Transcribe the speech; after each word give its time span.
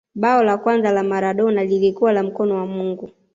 bao 0.15 0.43
la 0.43 0.57
kwanza 0.57 0.91
la 0.93 1.03
maradona 1.03 1.63
lilikuwa 1.63 2.13
la 2.13 2.23
mkono 2.23 2.55
wa 2.55 2.65
mungu 2.65 3.09